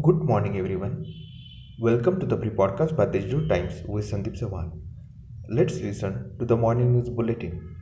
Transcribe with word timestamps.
Good 0.00 0.22
morning, 0.22 0.56
everyone. 0.56 1.04
Welcome 1.78 2.18
to 2.18 2.24
the 2.24 2.34
pre-podcast 2.34 2.96
by 2.96 3.04
Deshdoot 3.04 3.46
Times 3.46 3.82
with 3.86 4.10
Sandeep 4.10 4.40
Sawan. 4.40 4.80
Let's 5.50 5.80
listen 5.80 6.34
to 6.38 6.46
the 6.46 6.56
morning 6.56 6.94
news 6.94 7.10
bulletin. 7.10 7.76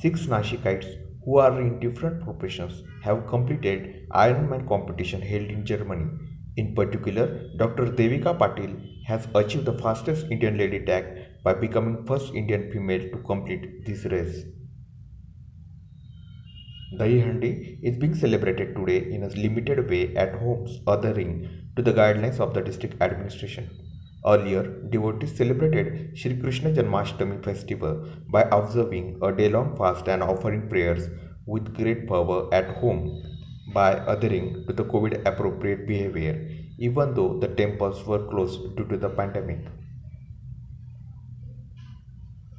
Six 0.00 0.22
Nashikites 0.22 0.86
who 1.26 1.36
are 1.36 1.60
in 1.60 1.78
different 1.78 2.22
professions 2.24 2.82
have 3.02 3.26
completed 3.26 4.08
Ironman 4.12 4.66
competition 4.66 5.20
held 5.20 5.50
in 5.50 5.66
Germany. 5.66 6.06
In 6.56 6.74
particular, 6.74 7.50
Dr. 7.58 7.88
Devika 7.88 8.34
Patil 8.38 8.74
has 9.04 9.28
achieved 9.34 9.66
the 9.66 9.76
fastest 9.76 10.24
Indian 10.30 10.56
lady 10.56 10.86
tag 10.86 11.04
by 11.44 11.52
becoming 11.52 12.06
first 12.06 12.32
Indian 12.32 12.72
female 12.72 13.10
to 13.10 13.18
complete 13.18 13.84
this 13.84 14.06
race. 14.06 14.44
Dahi 16.92 17.20
Handi 17.24 17.78
is 17.82 17.96
being 17.96 18.14
celebrated 18.14 18.76
today 18.76 19.10
in 19.12 19.24
a 19.24 19.28
limited 19.28 19.88
way 19.88 20.14
at 20.16 20.34
homes, 20.34 20.80
adhering 20.86 21.48
to 21.76 21.82
the 21.82 21.92
guidelines 21.92 22.38
of 22.38 22.54
the 22.54 22.60
district 22.60 23.00
administration. 23.02 23.68
Earlier, 24.24 24.62
devotees 24.90 25.36
celebrated 25.36 26.16
Sri 26.16 26.36
Krishna 26.36 26.70
Janmashtami 26.70 27.44
festival 27.44 28.06
by 28.30 28.42
observing 28.52 29.18
a 29.22 29.32
day-long 29.32 29.76
fast 29.76 30.08
and 30.08 30.22
offering 30.22 30.68
prayers 30.68 31.08
with 31.46 31.74
great 31.74 32.06
fervor 32.08 32.48
at 32.52 32.76
home 32.76 33.22
by 33.72 33.92
adhering 34.06 34.64
to 34.66 34.72
the 34.72 34.84
COVID-appropriate 34.84 35.86
behavior, 35.86 36.48
even 36.78 37.14
though 37.14 37.38
the 37.38 37.48
temples 37.48 38.04
were 38.06 38.26
closed 38.28 38.76
due 38.76 38.84
to 38.84 38.96
the 38.96 39.08
pandemic. 39.08 39.60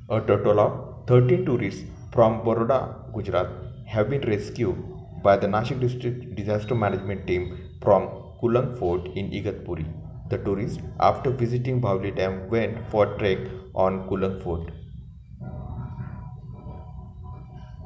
A 0.10 0.20
total 0.20 0.60
of 0.60 1.08
13 1.08 1.46
tourists 1.46 1.84
from 2.12 2.44
Baroda, 2.44 3.12
Gujarat 3.14 3.48
have 3.86 4.10
been 4.10 4.22
rescued 4.22 4.76
by 5.24 5.36
the 5.38 5.48
Nashik 5.48 5.80
district 5.80 6.36
disaster 6.36 6.76
management 6.76 7.28
team 7.28 7.44
from 7.82 8.08
Kulang 8.42 8.78
Fort 8.80 9.08
in 9.16 9.30
Igatpuri. 9.32 9.86
The 10.30 10.38
tourists, 10.40 10.80
after 11.00 11.30
visiting 11.30 11.82
Bhavli 11.82 12.16
Dam, 12.16 12.50
went 12.50 12.88
for 12.90 13.14
a 13.14 13.18
trek 13.18 13.40
on 13.74 14.08
Kulang 14.10 14.42
Fort. 14.44 14.72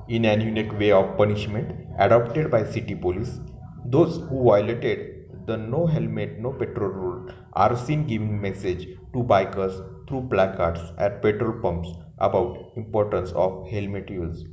In 0.08 0.25
an 0.25 0.42
unique 0.42 0.72
way 0.80 0.92
of 0.92 1.16
punishment 1.17 1.88
adopted 2.00 2.50
by 2.50 2.64
city 2.64 2.95
police, 2.95 3.39
those 3.86 4.17
who 4.30 4.44
violated 4.50 5.45
the 5.45 5.58
no 5.58 5.86
helmet 5.86 6.39
no 6.39 6.52
petrol 6.52 6.89
rule 6.89 7.31
are 7.53 7.75
seen 7.77 8.08
giving 8.08 8.39
message 8.42 8.88
to 9.14 9.23
bikers 9.33 9.75
through 10.08 10.27
placards 10.30 10.81
at 10.97 11.22
petrol 11.22 11.59
pumps 11.61 11.89
about 12.17 12.72
importance 12.75 13.31
of 13.33 13.67
helmet 13.70 14.09
use. 14.09 14.45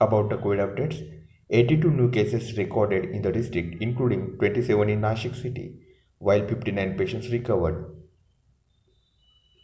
About 0.00 0.30
the 0.30 0.36
COVID 0.36 0.58
updates, 0.58 0.98
82 1.50 1.90
new 1.90 2.10
cases 2.10 2.56
recorded 2.56 3.06
in 3.06 3.22
the 3.22 3.32
district, 3.32 3.82
including 3.82 4.36
27 4.38 4.88
in 4.88 5.00
Nashik 5.00 5.34
city, 5.34 5.80
while 6.18 6.46
59 6.46 6.96
patients 6.96 7.30
recovered. 7.30 7.94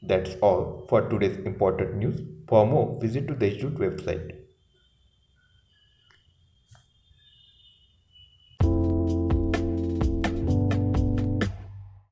That's 0.02 0.36
all 0.42 0.86
for 0.88 1.08
today's 1.08 1.38
important 1.46 1.96
news. 1.96 2.20
For 2.48 2.66
more, 2.66 3.00
visit 3.00 3.26
to 3.28 3.34
the 3.34 3.50
Deshdoot 3.50 3.78
website. 3.78 4.43